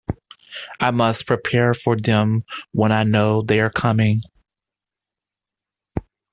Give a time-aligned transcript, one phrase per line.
[0.79, 4.23] I must prepare for them when I know they are coming.